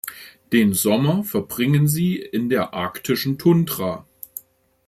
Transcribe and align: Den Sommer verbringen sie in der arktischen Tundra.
Den 0.51 0.73
Sommer 0.73 1.23
verbringen 1.23 1.87
sie 1.87 2.15
in 2.15 2.49
der 2.49 2.73
arktischen 2.73 3.37
Tundra. 3.37 4.03